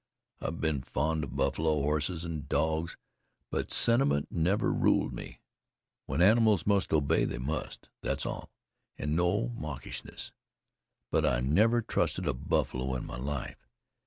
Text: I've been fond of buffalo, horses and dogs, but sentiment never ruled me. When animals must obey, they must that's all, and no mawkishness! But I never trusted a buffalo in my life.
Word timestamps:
I've 0.41 0.59
been 0.59 0.81
fond 0.81 1.23
of 1.23 1.35
buffalo, 1.35 1.75
horses 1.79 2.25
and 2.25 2.49
dogs, 2.49 2.97
but 3.51 3.69
sentiment 3.71 4.29
never 4.31 4.73
ruled 4.73 5.13
me. 5.13 5.41
When 6.07 6.23
animals 6.23 6.65
must 6.65 6.91
obey, 6.91 7.23
they 7.23 7.37
must 7.37 7.87
that's 8.01 8.25
all, 8.25 8.49
and 8.97 9.15
no 9.15 9.49
mawkishness! 9.49 10.31
But 11.11 11.23
I 11.23 11.39
never 11.39 11.83
trusted 11.83 12.25
a 12.25 12.33
buffalo 12.33 12.95
in 12.95 13.05
my 13.05 13.17
life. 13.17 13.67